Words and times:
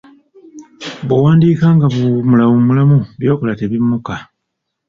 Bw'owandiika 1.07 1.67
nga 1.75 1.87
bw'owummulawummula, 1.93 2.81
by'okola 3.19 3.53
tebimukka. 3.59 4.15